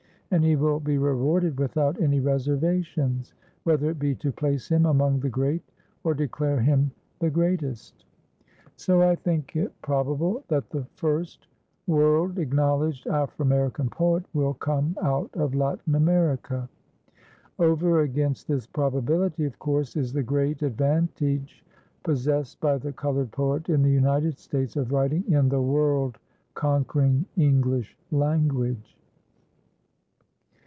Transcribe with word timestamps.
And 0.33 0.45
he 0.45 0.55
will 0.55 0.79
be 0.79 0.97
rewarded 0.97 1.59
without 1.59 1.99
any 1.99 2.21
reservations, 2.21 3.33
whether 3.65 3.89
it 3.89 3.99
be 3.99 4.15
to 4.15 4.31
place 4.31 4.69
him 4.71 4.85
among 4.85 5.19
the 5.19 5.27
great 5.29 5.61
or 6.05 6.13
declare 6.13 6.61
him 6.61 6.89
the 7.19 7.29
greatest. 7.29 8.05
So 8.77 9.01
I 9.01 9.15
think 9.17 9.57
it 9.57 9.73
probable 9.81 10.45
that 10.47 10.69
the 10.69 10.85
first 10.95 11.47
world 11.85 12.39
acknowledged 12.39 13.07
Aframerican 13.07 13.91
poet 13.91 14.23
will 14.33 14.53
come 14.53 14.95
out 15.01 15.29
of 15.33 15.53
Latin 15.53 15.95
America. 15.95 16.69
Over 17.59 17.99
against 17.99 18.47
this 18.47 18.65
probability, 18.65 19.43
of 19.43 19.59
course, 19.59 19.97
is 19.97 20.13
the 20.13 20.23
great 20.23 20.61
advantage 20.61 21.61
possessed 22.03 22.61
by 22.61 22.77
the 22.77 22.93
colored 22.93 23.31
poet 23.33 23.67
in 23.67 23.81
the 23.83 23.91
United 23.91 24.37
States 24.37 24.77
of 24.77 24.93
writing 24.93 25.25
in 25.29 25.49
the 25.49 25.61
world 25.61 26.19
conquering 26.53 27.25
English 27.35 27.97
language. 28.11 28.95